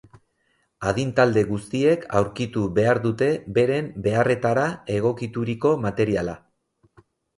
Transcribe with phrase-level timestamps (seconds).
[0.91, 4.65] Adin-talde guztiek aurkitu behar dute beren beharretara
[4.99, 6.35] egokituriko materiala.